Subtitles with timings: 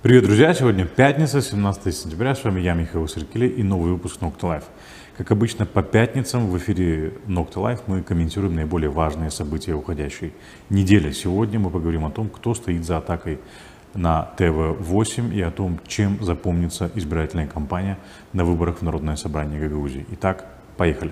[0.00, 0.54] Привет, друзья!
[0.54, 2.36] Сегодня пятница, 17 сентября.
[2.36, 4.62] С вами я, Михаил Сыркеле и новый выпуск Nocta Life.
[5.16, 10.32] Как обычно, по пятницам в эфире Nocta Life мы комментируем наиболее важные события уходящей
[10.70, 11.10] недели.
[11.10, 13.40] Сегодня мы поговорим о том, кто стоит за атакой
[13.92, 17.98] на ТВ-8 и о том, чем запомнится избирательная кампания
[18.32, 20.06] на выборах в Народное собрание Гагаузии.
[20.12, 20.46] Итак,
[20.76, 21.10] поехали!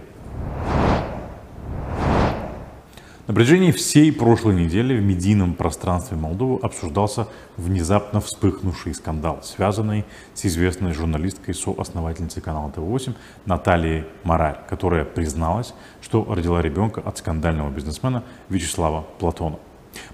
[3.27, 7.27] На протяжении всей прошлой недели в медийном пространстве Молдовы обсуждался
[7.57, 16.25] внезапно вспыхнувший скандал, связанный с известной журналисткой, соосновательницей канала ТВ-8 Натальей Марарь, которая призналась, что
[16.33, 19.57] родила ребенка от скандального бизнесмена Вячеслава Платона.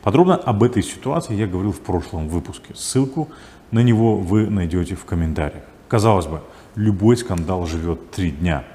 [0.01, 2.75] Подробно об этой ситуации я говорил в прошлом выпуске.
[2.75, 3.29] Ссылку
[3.73, 5.65] на него вы найдете в комментариях.
[5.87, 6.41] Казалось бы,
[6.77, 8.65] любой скандал живет три дня–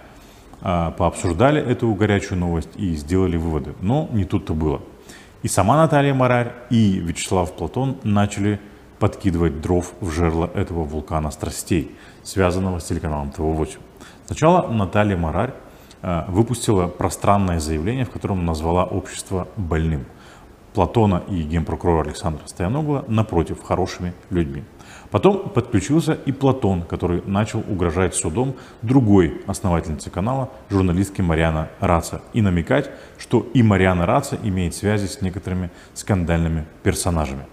[0.60, 3.76] пообсуждали эту горячую новость и сделали выводы.
[3.82, 4.82] Но не тут-то было.
[5.44, 8.60] И сама Наталья Марарь, и Вячеслав Платон начали
[9.00, 13.78] подкидывать дров в жерло этого вулкана страстей, связанного с телеканалом ТВ-8.
[14.26, 15.54] Сначала Наталья Марарь
[16.02, 20.06] а, выпустила пространное заявление, в котором назвала общество больным.
[20.74, 24.64] Платона и генпрокурора Александра Стояногла, напротив, хорошими людьми.
[25.12, 32.42] Потом подключился и Платон, который начал угрожать судом другой основательнице канала, журналистке Мариана Раца, и
[32.42, 37.46] намекать, что и Мариана Раца имеет связи с некоторыми скандальными персонажами.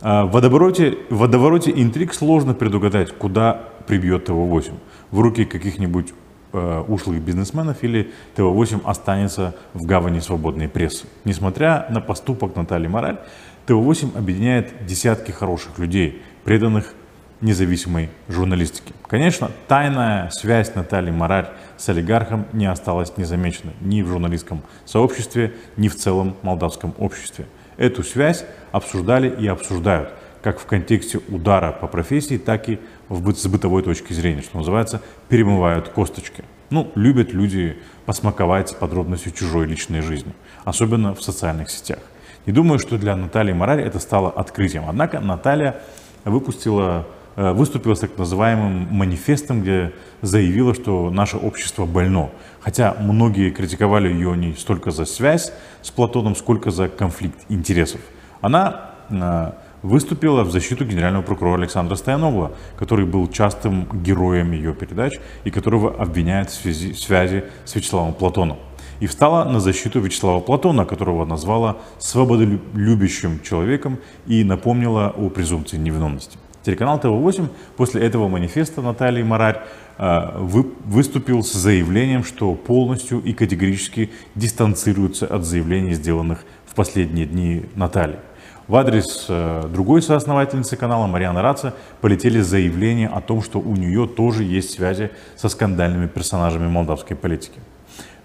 [0.00, 4.72] А в водовороте, в водовороте интриг сложно предугадать, куда прибьет ТВ-8.
[5.10, 6.12] В руки каких-нибудь
[6.52, 11.06] э, ушлых бизнесменов или ТВ-8 останется в гавани свободной прессы.
[11.24, 13.18] Несмотря на поступок Натальи Мораль,
[13.66, 16.94] ТВ-8 объединяет десятки хороших людей, преданных
[17.40, 18.94] независимой журналистике.
[19.08, 25.88] Конечно, тайная связь Натальи Марарь с олигархом не осталась незамеченной ни в журналистском сообществе, ни
[25.88, 27.46] в целом молдавском обществе.
[27.76, 33.38] Эту связь обсуждали и обсуждают, как в контексте удара по профессии, так и в быт,
[33.38, 36.44] с бытовой точки зрения, что называется, перемывают косточки.
[36.70, 40.32] Ну, любят люди посмаковать подробностью чужой личной жизни,
[40.64, 41.98] особенно в социальных сетях.
[42.46, 44.84] Не думаю, что для Натальи Марарь это стало открытием.
[44.88, 45.82] Однако Наталья
[46.30, 47.06] выпустила,
[47.36, 49.92] э, выступила с так называемым манифестом, где
[50.22, 52.30] заявила, что наше общество больно.
[52.60, 58.00] Хотя многие критиковали ее не столько за связь с Платоном, сколько за конфликт интересов.
[58.40, 65.14] Она э, выступила в защиту генерального прокурора Александра Стояногла, который был частым героем ее передач
[65.44, 68.58] и которого обвиняют в связи, связи с Вячеславом Платоном.
[69.00, 76.38] И встала на защиту Вячеслава Платона, которого назвала свободолюбящим человеком и напомнила о презумпции невиновности.
[76.66, 79.60] Телеканал ТВ-8 после этого манифеста Натальи Марарь
[79.98, 80.38] э,
[80.84, 88.18] выступил с заявлением, что полностью и категорически дистанцируется от заявлений, сделанных в последние дни Натальи.
[88.66, 94.08] В адрес э, другой соосновательницы канала Марианы Раца полетели заявления о том, что у нее
[94.08, 97.60] тоже есть связи со скандальными персонажами молдавской политики.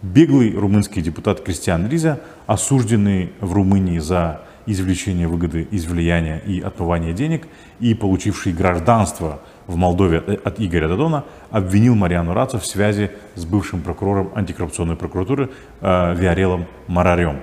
[0.01, 7.13] Беглый румынский депутат Кристиан Риза, осужденный в Румынии за извлечение выгоды из влияния и отмывание
[7.13, 7.47] денег
[7.79, 13.45] и получивший гражданство в Молдове э, от Игоря Дадона, обвинил Мариану Рацу в связи с
[13.45, 15.51] бывшим прокурором антикоррупционной прокуратуры
[15.81, 17.41] э, Виарелом Марарем.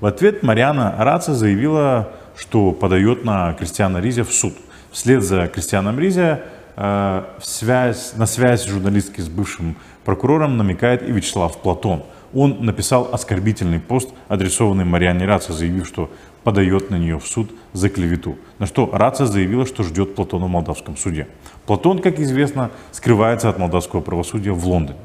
[0.00, 4.54] В ответ Мариана Раца заявила, что подает на Кристиана Ризя в суд.
[4.92, 6.42] Вслед за Кристианом Ризя
[6.76, 9.76] э, связь, на связь журналистки с бывшим
[10.08, 12.02] прокурором намекает и Вячеслав Платон.
[12.32, 16.08] Он написал оскорбительный пост, адресованный Мариане Раце, заявив, что
[16.44, 18.38] подает на нее в суд за клевету.
[18.58, 21.28] На что Раца заявила, что ждет Платона в молдавском суде.
[21.66, 24.98] Платон, как известно, скрывается от молдавского правосудия в Лондоне.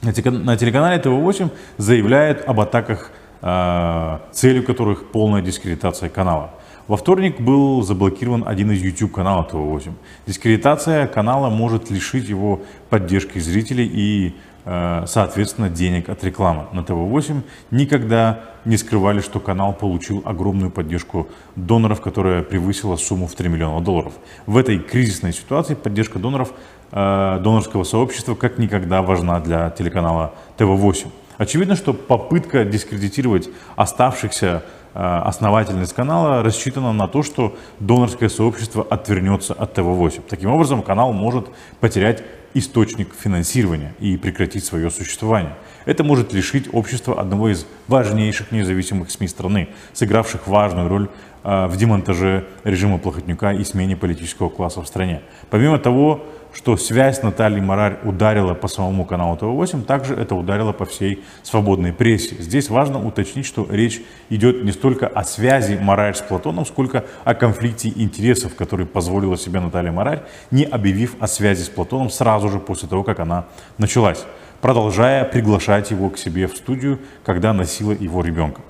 [0.00, 3.10] На телеканале ТВ-8 заявляет об атаках
[3.46, 6.54] Э, целью которых полная дискредитация канала.
[6.86, 9.92] Во вторник был заблокирован один из YouTube каналов ТВ8.
[10.26, 14.34] Дискредитация канала может лишить его поддержки зрителей и,
[14.66, 16.66] э, соответственно, денег от рекламы.
[16.72, 17.40] На ТВ8
[17.70, 21.26] никогда не скрывали, что канал получил огромную поддержку
[21.56, 24.12] доноров, которая превысила сумму в 3 миллиона долларов.
[24.44, 26.52] В этой кризисной ситуации поддержка доноров,
[26.92, 31.08] э, донорского сообщества как никогда важна для телеканала ТВ8.
[31.38, 34.62] Очевидно, что попытка дискредитировать оставшихся
[34.94, 40.22] основательность канала рассчитана на то, что донорское сообщество отвернется от ТВ-8.
[40.28, 41.48] Таким образом, канал может
[41.80, 42.22] потерять
[42.54, 45.54] источник финансирования и прекратить свое существование.
[45.84, 51.08] Это может лишить общества одного из важнейших независимых СМИ страны, сыгравших важную роль
[51.42, 55.20] э, в демонтаже режима Плохотнюка и смене политического класса в стране.
[55.50, 56.24] Помимо того,
[56.54, 61.92] что связь Натальи Марарь ударила по самому каналу ТВ-8, также это ударило по всей свободной
[61.92, 62.36] прессе.
[62.38, 67.34] Здесь важно уточнить, что речь идет не столько о связи Марарь с Платоном, сколько о
[67.34, 72.60] конфликте интересов, который позволила себе Наталья Марарь, не объявив о связи с Платоном сразу же
[72.60, 73.46] после того, как она
[73.76, 74.24] началась,
[74.60, 78.60] продолжая приглашать его к себе в студию, когда носила его ребенка.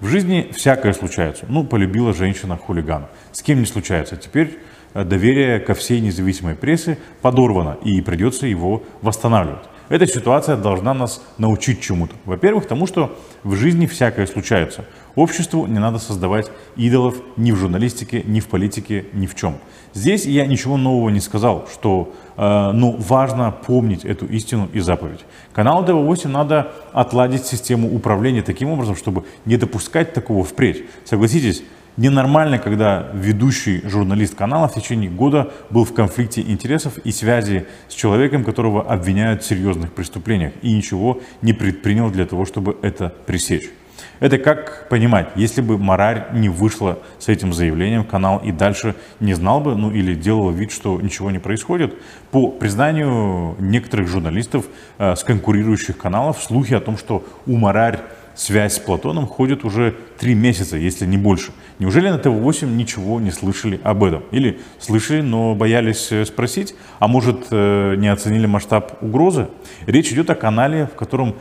[0.00, 1.46] В жизни всякое случается.
[1.48, 3.08] Ну, полюбила женщина хулигана.
[3.32, 4.16] С кем не случается.
[4.16, 4.58] Теперь
[4.94, 9.64] доверие ко всей независимой прессе подорвано, и придется его восстанавливать.
[9.90, 12.14] Эта ситуация должна нас научить чему-то.
[12.24, 14.86] Во-первых, тому, что в жизни всякое случается.
[15.14, 19.58] Обществу не надо создавать идолов ни в журналистике, ни в политике, ни в чем.
[19.92, 25.20] Здесь я ничего нового не сказал, что э, ну, важно помнить эту истину и заповедь.
[25.52, 30.84] Каналу ТВ8 надо отладить систему управления таким образом, чтобы не допускать такого впредь.
[31.04, 31.62] Согласитесь,
[31.96, 37.94] Ненормально, когда ведущий журналист канала в течение года был в конфликте интересов и связи с
[37.94, 43.70] человеком, которого обвиняют в серьезных преступлениях и ничего не предпринял для того, чтобы это пресечь.
[44.18, 49.34] Это как понимать, если бы Марарь не вышла с этим заявлением, канал и дальше не
[49.34, 51.94] знал бы, ну или делал вид, что ничего не происходит.
[52.30, 54.66] По признанию некоторых журналистов
[54.98, 58.00] э, с конкурирующих каналов, слухи о том, что у Марарь
[58.34, 61.52] связь с Платоном ходит уже три месяца, если не больше.
[61.78, 64.22] Неужели на ТВ-8 ничего не слышали об этом?
[64.30, 66.74] Или слышали, но боялись э, спросить?
[66.98, 69.48] А может, э, не оценили масштаб угрозы?
[69.86, 71.34] Речь идет о канале, в котором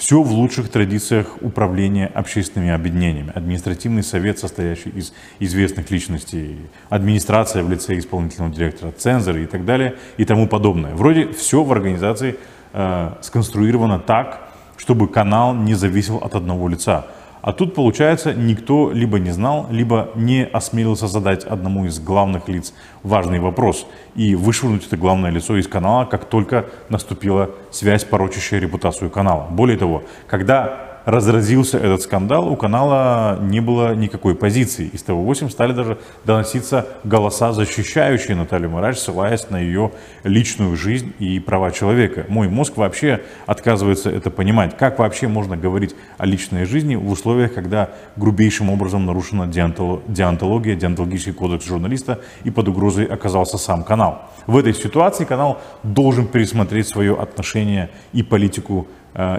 [0.00, 3.32] все в лучших традициях управления общественными объединениями.
[3.34, 6.56] Административный совет, состоящий из известных личностей,
[6.88, 10.94] администрация в лице исполнительного директора, цензоры и так далее и тому подобное.
[10.94, 12.36] Вроде все в организации
[12.72, 14.49] э, сконструировано так,
[14.80, 17.04] чтобы канал не зависел от одного лица.
[17.42, 22.72] А тут, получается, никто либо не знал, либо не осмелился задать одному из главных лиц
[23.02, 29.10] важный вопрос и вышвырнуть это главное лицо из канала, как только наступила связь, порочащая репутацию
[29.10, 29.46] канала.
[29.50, 34.88] Более того, когда разразился этот скандал, у канала не было никакой позиции.
[34.92, 39.92] Из ТВ-8 стали даже доноситься голоса, защищающие Наталью Марач, ссылаясь на ее
[40.24, 42.26] личную жизнь и права человека.
[42.28, 44.76] Мой мозг вообще отказывается это понимать.
[44.76, 51.32] Как вообще можно говорить о личной жизни в условиях, когда грубейшим образом нарушена диантология, диантологический
[51.32, 54.30] кодекс журналиста и под угрозой оказался сам канал.
[54.46, 58.86] В этой ситуации канал должен пересмотреть свое отношение и политику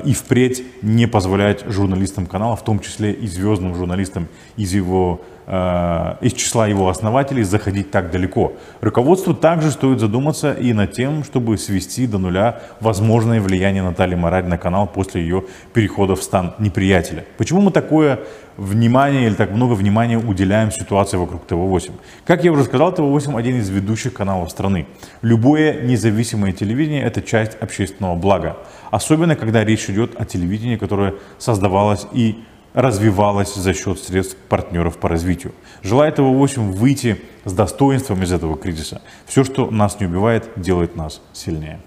[0.05, 4.27] и впредь не позволять журналистам канала, в том числе и звездным журналистам
[4.57, 8.53] из его э, из числа его основателей заходить так далеко.
[8.79, 14.45] Руководству также стоит задуматься и над тем, чтобы свести до нуля возможное влияние Натальи Мораль
[14.45, 15.43] на канал после ее
[15.73, 17.25] перехода в стан неприятеля.
[17.37, 18.19] Почему мы такое
[18.57, 21.91] внимание или так много внимания уделяем ситуации вокруг ТВ-8?
[22.25, 24.85] Как я уже сказал, ТВ-8 один из ведущих каналов страны.
[25.21, 28.57] Любое независимое телевидение– это часть общественного блага.
[28.91, 35.09] Особенно, когда речь идет о телевидении, которое создавалось и развивалась за счет средств партнеров по
[35.09, 35.53] развитию.
[35.81, 39.01] Желает его 8 выйти с достоинством из этого кризиса.
[39.25, 41.79] Все, что нас не убивает, делает нас сильнее.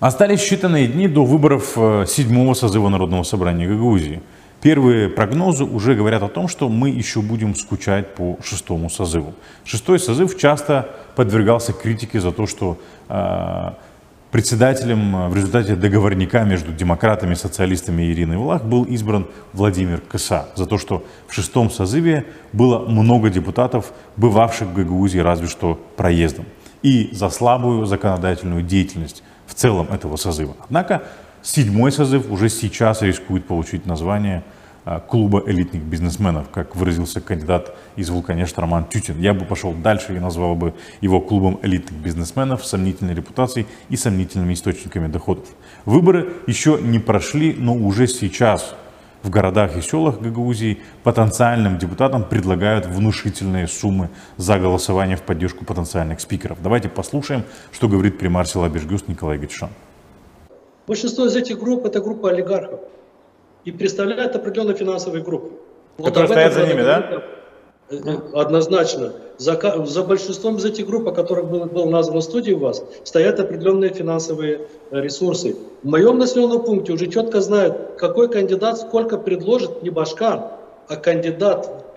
[0.00, 4.20] Остались считанные дни до выборов э, седьмого созыва Народного собрания Гагаузии.
[4.60, 9.34] Первые прогнозы уже говорят о том, что мы еще будем скучать по шестому созыву.
[9.64, 13.72] Шестой созыв часто подвергался критике за то, что э,
[14.32, 20.48] председателем э, в результате договорника между демократами и социалистами Ириной Влах был избран Владимир Кыса
[20.56, 26.46] за то, что в шестом созыве было много депутатов, бывавших в Гагаузии разве что проездом,
[26.82, 30.56] и за слабую законодательную деятельность в целом этого созыва.
[30.64, 31.02] Однако
[31.42, 34.44] Седьмой созыв уже сейчас рискует получить название
[35.08, 39.20] клуба элитных бизнесменов, как выразился кандидат из Вулканешт Роман Тютин.
[39.20, 43.96] Я бы пошел дальше и назвал бы его клубом элитных бизнесменов с сомнительной репутацией и
[43.96, 45.46] сомнительными источниками доходов.
[45.84, 48.74] Выборы еще не прошли, но уже сейчас
[49.22, 56.20] в городах и селах Гагаузии потенциальным депутатам предлагают внушительные суммы за голосование в поддержку потенциальных
[56.20, 56.58] спикеров.
[56.60, 59.70] Давайте послушаем, что говорит примар села Николай Гетшан.
[60.88, 62.80] Большинство из этих групп– это группа олигархов
[63.64, 65.52] и представляют определенные финансовые группы.
[65.96, 67.22] Которые вот стоят за ними, да?
[68.34, 69.12] Однозначно.
[69.36, 72.82] За, за большинством из этих групп, о которых был, был назван в студии у вас,
[73.04, 75.56] стоят определенные финансовые э, ресурсы.
[75.82, 80.52] В моем населенном пункте уже четко знают, какой кандидат сколько предложит не Башкар,
[80.88, 81.94] а кандидат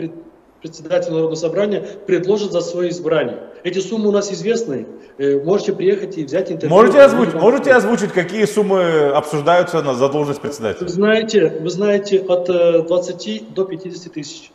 [0.61, 3.39] председатель Народного собрания предложит за свое избрание.
[3.65, 4.85] Эти суммы у нас известны.
[5.17, 6.69] Э, можете приехать и взять интервью.
[6.69, 10.85] Можете озвучить, можете озвучить какие суммы обсуждаются на, за должность председателя?
[10.85, 14.51] Вы знаете, вы знаете от 20 э, до 50 тысяч.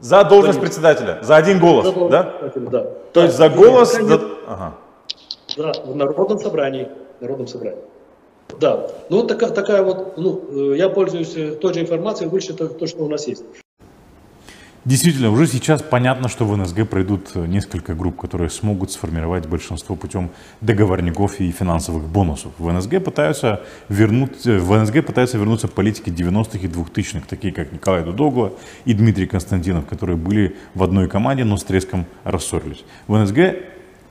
[0.00, 2.34] За должность председателя, за один голос, За да?
[2.56, 2.80] да.
[2.80, 3.92] То Да, есть за голос...
[3.94, 4.74] за- Ага.
[5.56, 6.88] Да, в Народном собрании.
[7.20, 7.78] В Народном собрании.
[8.58, 8.88] Да.
[9.08, 13.04] Ну, вот такая, такая вот, ну, э, я пользуюсь той же информацией, выше то, что
[13.04, 13.44] у нас есть.
[14.84, 19.94] Действительно, уже сейчас понятно, что в НСГ пройдут э, несколько групп, которые смогут сформировать большинство
[19.94, 22.52] путем договорников и финансовых бонусов.
[22.58, 27.72] В НСГ пытаются, вернуть, э, в НСГ пытаются вернуться политики 90-х и 2000-х, такие как
[27.72, 32.84] Николай Дудогла и Дмитрий Константинов, которые были в одной команде, но с треском рассорились.
[33.06, 33.38] В НСГ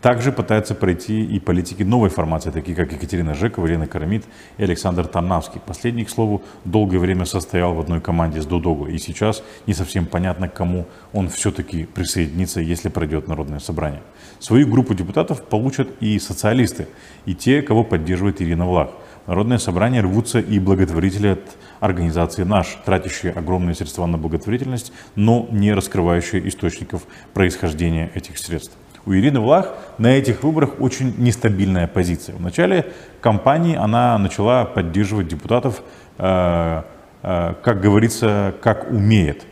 [0.01, 4.25] также пытаются пройти и политики новой формации, такие как Екатерина Жекова, Елена Карамид
[4.57, 5.61] и Александр Тарнавский.
[5.65, 10.05] Последний, к слову, долгое время состоял в одной команде с Дудогу, и сейчас не совсем
[10.05, 14.01] понятно, к кому он все-таки присоединится, если пройдет Народное собрание.
[14.39, 16.87] Свою группу депутатов получат и социалисты,
[17.25, 18.89] и те, кого поддерживает Ирина Влах.
[19.27, 25.73] Народное собрание рвутся и благотворители от организации «Наш», тратящие огромные средства на благотворительность, но не
[25.73, 27.03] раскрывающие источников
[27.33, 28.75] происхождения этих средств.
[29.05, 32.35] У Ирины Влах на этих выборах очень нестабильная позиция.
[32.35, 32.85] В начале
[33.19, 35.81] кампании она начала поддерживать депутатов,
[36.19, 36.83] э,
[37.23, 39.45] э, как говорится, как умеет.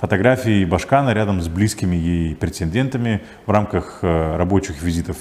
[0.00, 5.16] Фотографии Башкана рядом с близкими ей претендентами в рамках э, рабочих визитов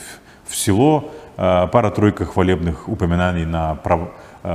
[0.46, 4.12] в село, пара-тройка хвалебных упоминаний на прав-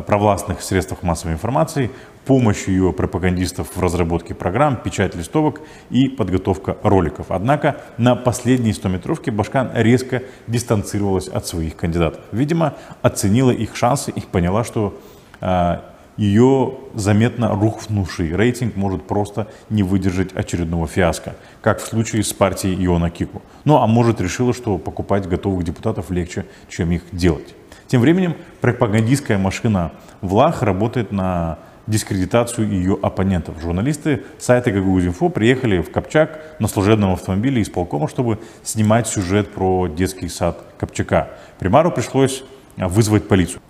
[0.07, 1.91] провластных средствах массовой информации,
[2.27, 7.27] помощь ее пропагандистов в разработке программ, печать листовок и подготовка роликов.
[7.31, 12.21] Однако на последней 100-метровке Башкан резко дистанцировалась от своих кандидатов.
[12.33, 14.99] Видимо, оценила их шансы и поняла, что
[15.41, 15.79] э,
[16.19, 22.85] ее заметно рухнувший рейтинг может просто не выдержать очередного фиаско, как в случае с партией
[22.85, 23.41] Иона Кику.
[23.65, 27.55] Ну а может решила, что покупать готовых депутатов легче, чем их делать.
[27.89, 33.61] Тем временем пропагандистская машина Влах работает на дискредитацию ее оппонентов.
[33.63, 40.29] Журналисты сайта Гагаузинфо приехали в Копчак на служебном автомобиле исполкома, чтобы снимать сюжет про детский
[40.29, 41.31] сад Копчака.
[41.59, 42.45] Примару пришлось
[42.77, 43.63] вызвать полицию.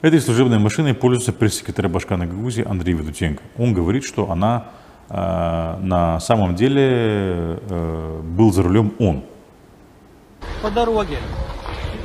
[0.00, 3.44] Этой служебной машиной пользуется пресс-секретарь Башкана Гагаузии Андрей Ведутенко.
[3.56, 4.66] Он говорит, что она
[5.08, 9.22] э, на самом деле э, был за рулем он.
[10.60, 11.18] По дороге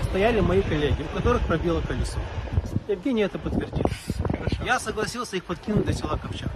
[0.09, 2.17] стояли мои коллеги, у которых пробило колесо.
[2.87, 3.85] Евгений это подтвердил.
[4.65, 6.51] Я согласился их подкинуть до села Ковчак.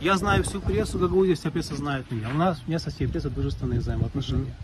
[0.00, 2.28] Я знаю всю прессу, Гагаузия, вся пресса знает меня.
[2.28, 4.54] У нас, у меня со всей прессой дружественные взаимоотношения.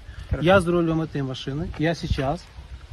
[0.40, 1.70] Я за рулем этой машины.
[1.78, 2.44] Я сейчас,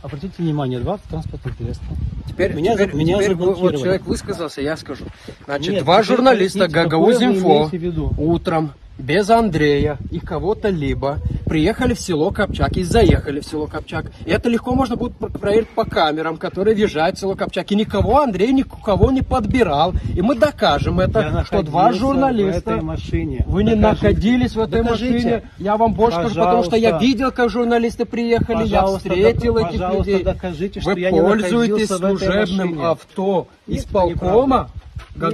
[0.01, 1.95] обратите внимание, два транспортных средства.
[2.27, 5.05] Теперь, Меня теперь, меня теперь вот человек высказался, я скажу.
[5.45, 7.69] Значит, Нет, два журналиста Гагаузинфо
[8.17, 14.05] утром без Андрея и кого-то либо приехали в село Копчак и заехали в село Копчак.
[14.25, 17.71] И это легко можно будет про- проверить по камерам, которые въезжают в село Копчак.
[17.71, 19.93] И никого Андрей никого не подбирал.
[20.15, 22.71] И мы докажем это, Я что два журналиста...
[22.71, 23.43] в этой машине.
[23.47, 24.07] Вы не Докажите.
[24.07, 25.13] находились в этой Докажите.
[25.13, 25.43] машине.
[25.57, 27.05] Я вам больше скажу, потому что я Пожалуйста.
[27.07, 30.23] видел, как журналисты приехали, я Пожалуйста, встретил док- этих пожалуйста, людей.
[30.23, 34.69] докажите, что Вы я не пользуетесь этой служебным авто Нет, исполкома
[35.15, 35.31] это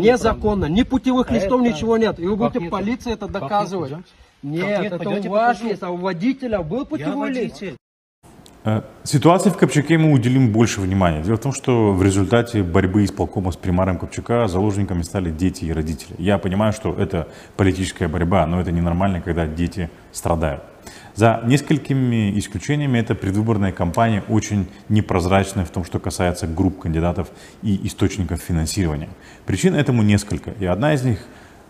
[0.00, 2.18] незаконно, ни путевых листов, Это- ничего нет.
[2.18, 3.92] И вы будете полиции это доказывать.
[4.42, 5.68] Нет, это у вас покажу.
[5.68, 7.62] есть, а у водителя был путевой лист.
[8.64, 11.22] Э, Ситуации в Копчаке мы уделим больше внимания.
[11.22, 15.72] Дело в том, что в результате борьбы исполкома с примаром Копчака заложниками стали дети и
[15.72, 16.16] родители.
[16.18, 20.64] Я понимаю, что это политическая борьба, но это ненормально, когда дети страдают.
[21.14, 27.28] За несколькими исключениями эта предвыборная кампания очень непрозрачная в том, что касается групп кандидатов
[27.62, 29.08] и источников финансирования.
[29.46, 31.20] Причин этому несколько, и одна из них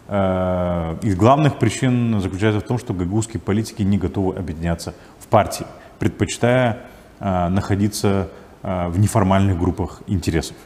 [0.09, 5.67] из главных причин заключается в том, что гагаузские политики не готовы объединяться в партии,
[5.99, 6.79] предпочитая
[7.19, 8.29] э, находиться
[8.63, 10.57] э, в неформальных группах интересов.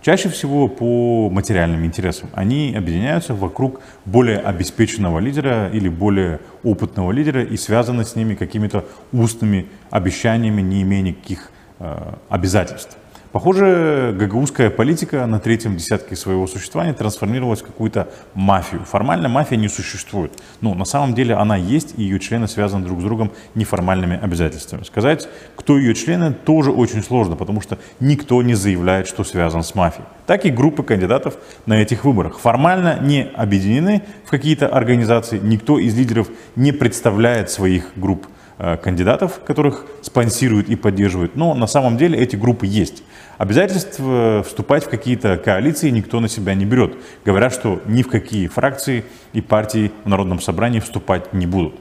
[0.00, 2.30] Чаще всего по материальным интересам.
[2.32, 8.84] Они объединяются вокруг более обеспеченного лидера или более опытного лидера и связаны с ними какими-то
[9.12, 11.50] устными обещаниями, не имея никаких
[11.80, 12.96] э, обязательств.
[13.32, 18.84] Похоже, гагаузская политика на третьем десятке своего существования трансформировалась в какую-то мафию.
[18.84, 20.32] Формально мафия не существует,
[20.62, 24.82] но на самом деле она есть, и ее члены связаны друг с другом неформальными обязательствами.
[24.82, 29.74] Сказать, кто ее члены, тоже очень сложно, потому что никто не заявляет, что связан с
[29.74, 30.06] мафией.
[30.26, 35.94] Так и группы кандидатов на этих выборах формально не объединены в какие-то организации, никто из
[35.94, 42.18] лидеров не представляет своих групп э, кандидатов, которых спонсируют и поддерживают, но на самом деле
[42.18, 43.02] эти группы есть.
[43.38, 46.96] Обязательств э, вступать в какие-то коалиции никто на себя не берет.
[47.24, 51.76] Говорят, что ни в какие фракции и партии в Народном собрании вступать не будут.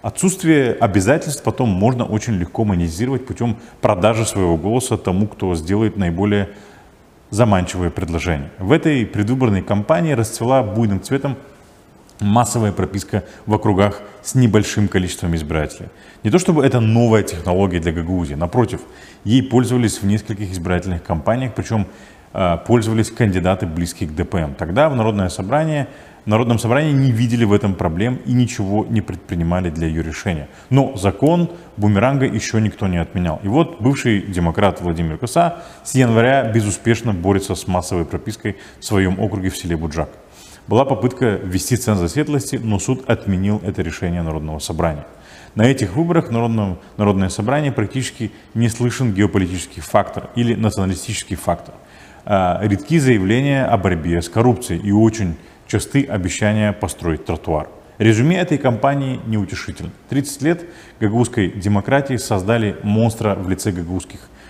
[0.00, 6.48] Отсутствие обязательств потом можно очень легко монетизировать путем продажи своего голоса тому, кто сделает наиболее
[7.28, 8.50] заманчивое предложение.
[8.58, 11.36] В этой предвыборной кампании расцвела буйным цветом
[12.22, 15.88] массовая прописка в округах с небольшим количеством избирателей.
[16.24, 18.80] Не то чтобы это новая технология для Гагаузии, напротив,
[19.24, 21.86] ей пользовались в нескольких избирательных кампаниях, причем
[22.32, 24.54] э, пользовались кандидаты, близкие к ДПМ.
[24.56, 25.88] Тогда в Народное собрание,
[26.24, 30.48] в Народном собрании не видели в этом проблем и ничего не предпринимали для ее решения.
[30.70, 33.40] Но закон бумеранга еще никто не отменял.
[33.42, 39.18] И вот бывший демократ Владимир Коса с января безуспешно борется с массовой пропиской в своем
[39.18, 40.10] округе в селе Буджак.
[40.68, 45.06] Была попытка ввести ценз светлости, но суд отменил это решение Народного собрания.
[45.54, 51.74] На этих выборах Народное, Народное собрание практически не слышен геополитический фактор или националистический фактор.
[52.24, 57.68] А, редки заявления о борьбе с коррупцией и очень часты обещания построить тротуар.
[57.98, 59.90] Резюме этой кампании неутешительно.
[60.08, 60.64] 30 лет
[61.00, 64.41] гагаузской демократии создали монстра в лице гагаузских а,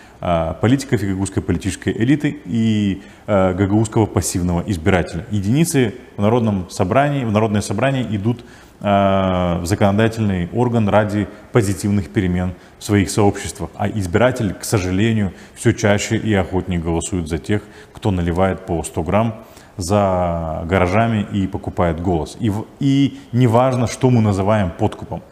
[0.61, 5.27] политиков и гагаузской политической элиты и а, гагаузского пассивного избирателя.
[5.31, 8.45] Единицы в народном собрании, в народное собрание идут
[8.81, 13.71] а, в законодательный орган ради позитивных перемен в своих сообществах.
[13.77, 17.63] А избиратель, к сожалению, все чаще и охотнее голосует за тех,
[17.93, 19.45] кто наливает по 100 грамм
[19.77, 22.37] за гаражами и покупает голос.
[22.41, 25.23] И, и неважно, что мы называем подкупом.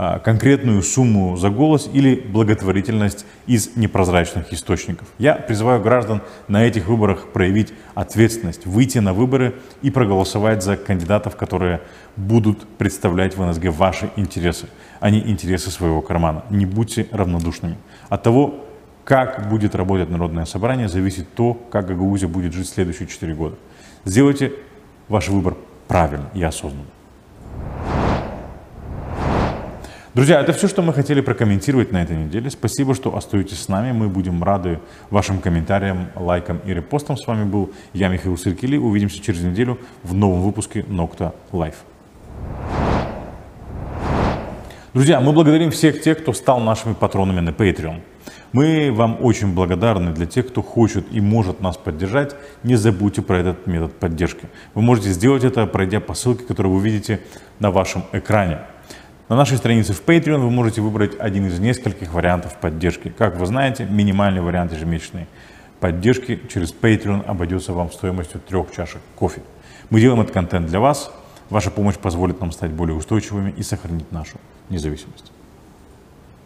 [0.00, 5.08] А, конкретную сумму за голос или благотворительность из непрозрачных источников.
[5.18, 11.34] Я призываю граждан на этих выборах проявить ответственность, выйти на выборы и проголосовать за кандидатов,
[11.34, 11.80] которые
[12.14, 14.68] будут представлять в НСГ ваши интересы,
[15.00, 16.44] а не интересы своего кармана.
[16.48, 17.76] Не будьте равнодушными.
[18.08, 18.66] От того,
[19.02, 23.56] как будет работать Народное собрание, зависит то, как Гагаузия будет жить следующие 4 года.
[24.04, 24.52] Сделайте
[25.08, 25.56] ваш выбор
[25.88, 26.86] правильно и осознанно.
[30.18, 32.50] Друзья, это все, что мы хотели прокомментировать на этой неделе.
[32.50, 33.92] Спасибо, что остаетесь с нами.
[33.92, 37.16] Мы будем рады вашим комментариям, лайкам и репостам.
[37.16, 38.76] С вами был я, Михаил Сыркили.
[38.76, 41.76] Увидимся через неделю в новом выпуске Nokta Live.
[44.92, 48.00] Друзья, мы благодарим всех тех, кто стал нашими патронами на Patreon.
[48.50, 52.34] Мы вам очень благодарны для тех, кто хочет и может нас поддержать.
[52.64, 54.46] Не забудьте про этот метод поддержки.
[54.74, 57.20] Вы можете сделать это, пройдя по ссылке, которую вы видите
[57.60, 58.58] на вашем экране.
[59.28, 63.10] На нашей странице в Patreon вы можете выбрать один из нескольких вариантов поддержки.
[63.10, 65.26] Как вы знаете, минимальный вариант ежемесячной
[65.80, 69.42] поддержки через Patreon обойдется вам стоимостью трех чашек кофе.
[69.90, 71.12] Мы делаем этот контент для вас.
[71.50, 74.38] Ваша помощь позволит нам стать более устойчивыми и сохранить нашу
[74.70, 75.30] независимость.